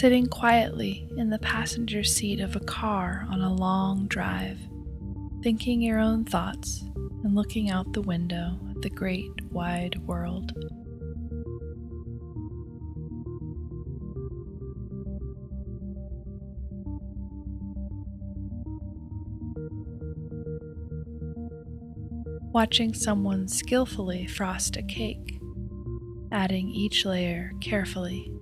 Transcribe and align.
Sitting 0.00 0.28
quietly 0.28 1.06
in 1.18 1.28
the 1.28 1.38
passenger 1.40 2.02
seat 2.02 2.40
of 2.40 2.56
a 2.56 2.60
car 2.60 3.26
on 3.30 3.42
a 3.42 3.52
long 3.52 4.06
drive, 4.06 4.58
thinking 5.42 5.82
your 5.82 5.98
own 5.98 6.24
thoughts 6.24 6.82
and 7.22 7.34
looking 7.34 7.68
out 7.68 7.92
the 7.92 8.00
window 8.00 8.58
at 8.70 8.80
the 8.80 8.88
great 8.88 9.30
wide 9.50 9.98
world. 10.06 10.52
watching 22.52 22.94
someone 22.94 23.46
skillfully 23.46 24.26
frost 24.26 24.78
a 24.78 24.82
cake, 24.82 25.38
adding 26.32 26.70
each 26.70 27.04
layer 27.04 27.52
carefully. 27.60 28.32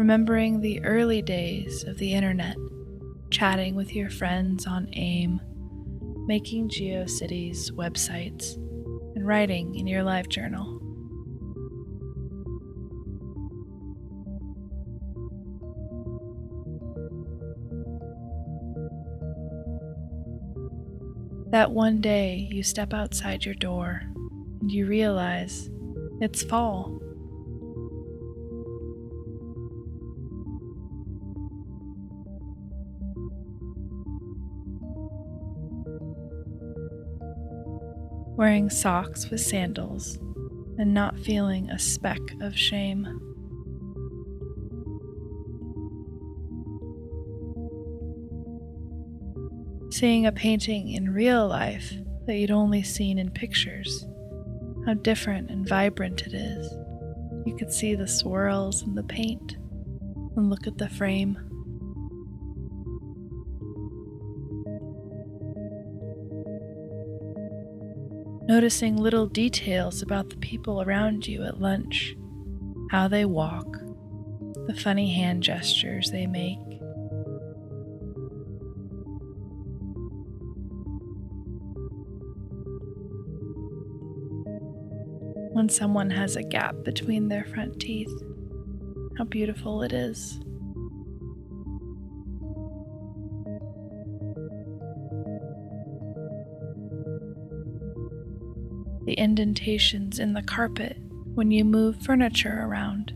Remembering 0.00 0.62
the 0.62 0.82
early 0.82 1.20
days 1.20 1.84
of 1.84 1.98
the 1.98 2.14
internet, 2.14 2.56
chatting 3.28 3.74
with 3.74 3.94
your 3.94 4.08
friends 4.08 4.66
on 4.66 4.88
AIM, 4.94 5.42
making 6.26 6.70
GeoCities 6.70 7.70
websites, 7.72 8.54
and 9.14 9.26
writing 9.26 9.74
in 9.74 9.86
your 9.86 10.02
live 10.02 10.30
journal. 10.30 10.80
That 21.50 21.72
one 21.72 22.00
day 22.00 22.48
you 22.50 22.62
step 22.62 22.94
outside 22.94 23.44
your 23.44 23.54
door 23.54 24.00
and 24.62 24.72
you 24.72 24.86
realize 24.86 25.68
it's 26.22 26.42
fall. 26.42 27.02
Wearing 38.40 38.70
socks 38.70 39.28
with 39.28 39.42
sandals 39.42 40.16
and 40.78 40.94
not 40.94 41.18
feeling 41.18 41.68
a 41.68 41.78
speck 41.78 42.22
of 42.40 42.56
shame. 42.56 43.04
Seeing 49.90 50.24
a 50.24 50.32
painting 50.32 50.88
in 50.92 51.12
real 51.12 51.46
life 51.46 51.92
that 52.26 52.38
you'd 52.38 52.50
only 52.50 52.82
seen 52.82 53.18
in 53.18 53.30
pictures. 53.30 54.06
How 54.86 54.94
different 54.94 55.50
and 55.50 55.68
vibrant 55.68 56.22
it 56.22 56.32
is. 56.32 56.66
You 57.44 57.54
could 57.58 57.70
see 57.70 57.94
the 57.94 58.08
swirls 58.08 58.82
in 58.84 58.94
the 58.94 59.02
paint 59.02 59.58
and 60.34 60.48
look 60.48 60.66
at 60.66 60.78
the 60.78 60.88
frame. 60.88 61.49
Noticing 68.50 68.96
little 68.96 69.28
details 69.28 70.02
about 70.02 70.28
the 70.28 70.36
people 70.38 70.82
around 70.82 71.24
you 71.24 71.44
at 71.44 71.60
lunch, 71.60 72.16
how 72.90 73.06
they 73.06 73.24
walk, 73.24 73.76
the 74.66 74.74
funny 74.74 75.14
hand 75.14 75.44
gestures 75.44 76.10
they 76.10 76.26
make, 76.26 76.58
when 85.52 85.68
someone 85.68 86.10
has 86.10 86.34
a 86.34 86.42
gap 86.42 86.74
between 86.82 87.28
their 87.28 87.44
front 87.44 87.78
teeth. 87.78 88.12
How 89.16 89.26
beautiful 89.26 89.84
it 89.84 89.92
is. 89.92 90.40
The 99.10 99.18
indentations 99.18 100.20
in 100.20 100.34
the 100.34 100.42
carpet 100.42 100.96
when 101.34 101.50
you 101.50 101.64
move 101.64 102.00
furniture 102.00 102.60
around. 102.62 103.12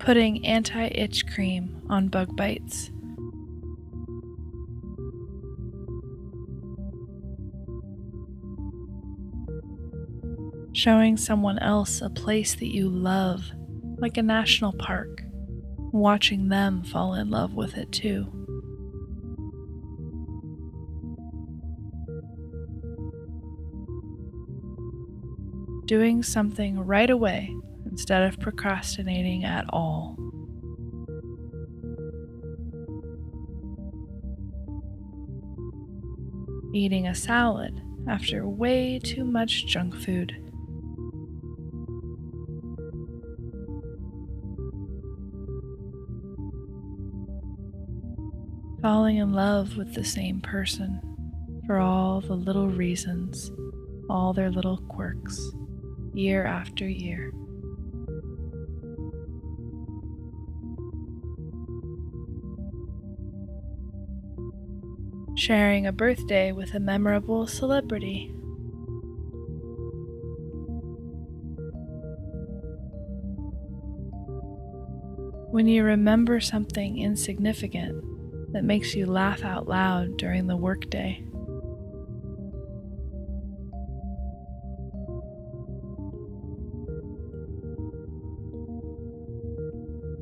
Putting 0.00 0.44
anti 0.44 0.86
itch 0.88 1.28
cream 1.28 1.82
on 1.88 2.08
bug 2.08 2.36
bites. 2.36 2.90
showing 10.72 11.16
someone 11.16 11.60
else 11.60 12.00
a 12.00 12.10
place 12.10 12.56
that 12.56 12.74
you 12.74 12.88
love, 12.88 13.52
like 13.98 14.16
a 14.16 14.22
national 14.22 14.72
park, 14.72 15.22
watching 15.92 16.48
them 16.48 16.82
fall 16.82 17.14
in 17.14 17.30
love 17.30 17.54
with 17.54 17.76
it 17.76 17.92
too. 17.92 18.26
Doing 25.86 26.22
something 26.22 26.80
right 26.80 27.10
away 27.10 27.54
instead 27.90 28.22
of 28.22 28.40
procrastinating 28.40 29.44
at 29.44 29.66
all. 29.68 30.16
Eating 36.74 37.06
a 37.06 37.14
salad 37.14 37.82
after 38.08 38.48
way 38.48 38.98
too 38.98 39.24
much 39.24 39.66
junk 39.66 39.94
food. 39.94 40.51
Falling 48.82 49.18
in 49.18 49.32
love 49.32 49.76
with 49.76 49.94
the 49.94 50.02
same 50.02 50.40
person 50.40 51.00
for 51.66 51.78
all 51.78 52.20
the 52.20 52.34
little 52.34 52.66
reasons, 52.66 53.52
all 54.10 54.32
their 54.32 54.50
little 54.50 54.78
quirks, 54.88 55.52
year 56.12 56.44
after 56.44 56.88
year. 56.88 57.32
Sharing 65.36 65.86
a 65.86 65.92
birthday 65.92 66.50
with 66.50 66.74
a 66.74 66.80
memorable 66.80 67.46
celebrity. 67.46 68.32
When 75.52 75.68
you 75.68 75.84
remember 75.84 76.40
something 76.40 76.98
insignificant, 76.98 78.11
that 78.52 78.64
makes 78.64 78.94
you 78.94 79.06
laugh 79.06 79.44
out 79.44 79.66
loud 79.66 80.16
during 80.16 80.46
the 80.46 80.56
workday. 80.56 81.24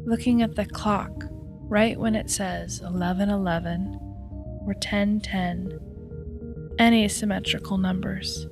Looking 0.07 0.43
at 0.43 0.57
the 0.57 0.67
clock 0.67 1.13
right 1.69 1.99
when 1.99 2.15
it 2.17 2.31
says 2.31 2.81
1111 2.81 3.99
or 4.63 4.75
1010, 4.75 5.79
any 6.79 7.09
symmetrical 7.09 7.79
numbers. 7.79 8.47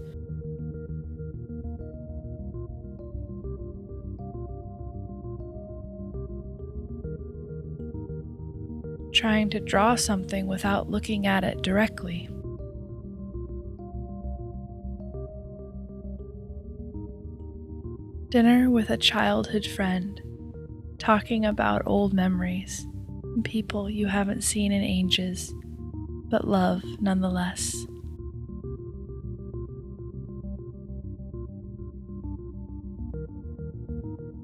Trying 9.19 9.51
to 9.51 9.59
draw 9.59 9.97
something 9.97 10.47
without 10.47 10.89
looking 10.89 11.27
at 11.27 11.43
it 11.43 11.61
directly. 11.61 12.29
Dinner 18.29 18.71
with 18.71 18.91
a 18.91 18.97
childhood 18.97 19.67
friend, 19.67 20.21
talking 20.99 21.45
about 21.45 21.83
old 21.85 22.13
memories 22.13 22.87
and 23.25 23.45
people 23.45 23.91
you 23.91 24.07
haven't 24.07 24.45
seen 24.45 24.71
in 24.71 24.85
ages, 24.85 25.53
but 26.29 26.47
love 26.47 26.85
nonetheless. 27.01 27.75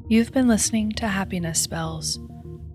You've 0.08 0.32
been 0.32 0.48
listening 0.48 0.90
to 0.92 1.06
Happiness 1.06 1.60
Spells, 1.60 2.18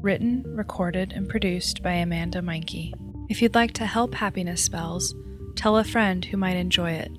written, 0.01 0.43
recorded, 0.45 1.13
and 1.13 1.27
produced 1.29 1.83
by 1.83 1.93
Amanda 1.93 2.41
Meyncke. 2.41 2.93
If 3.29 3.41
you'd 3.41 3.55
like 3.55 3.73
to 3.73 3.85
help 3.85 4.13
Happiness 4.13 4.63
Spells, 4.63 5.13
tell 5.55 5.77
a 5.77 5.83
friend 5.83 6.25
who 6.25 6.37
might 6.37 6.55
enjoy 6.55 6.91
it. 6.91 7.11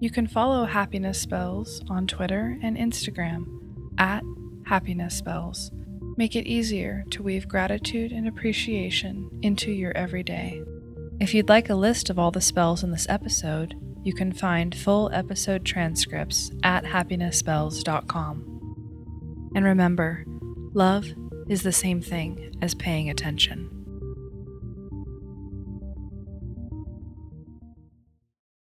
You 0.00 0.10
can 0.10 0.26
follow 0.26 0.64
Happiness 0.64 1.20
Spells 1.20 1.82
on 1.88 2.06
Twitter 2.06 2.58
and 2.62 2.76
Instagram 2.76 3.46
at 3.98 4.22
Happiness 4.66 5.16
Spells. 5.16 5.70
Make 6.16 6.36
it 6.36 6.46
easier 6.46 7.04
to 7.10 7.22
weave 7.22 7.48
gratitude 7.48 8.12
and 8.12 8.26
appreciation 8.28 9.30
into 9.42 9.70
your 9.70 9.96
everyday. 9.96 10.62
If 11.20 11.34
you'd 11.34 11.48
like 11.48 11.70
a 11.70 11.74
list 11.74 12.10
of 12.10 12.18
all 12.18 12.30
the 12.30 12.40
spells 12.40 12.82
in 12.82 12.90
this 12.90 13.06
episode, 13.08 13.74
you 14.02 14.14
can 14.14 14.32
find 14.32 14.74
full 14.74 15.10
episode 15.12 15.64
transcripts 15.64 16.50
at 16.62 16.84
happinessspells.com. 16.84 18.52
And 19.54 19.64
remember, 19.64 20.24
love 20.74 21.06
is 21.48 21.62
the 21.62 21.72
same 21.72 22.00
thing 22.00 22.56
as 22.60 22.74
paying 22.74 23.10
attention. 23.10 23.75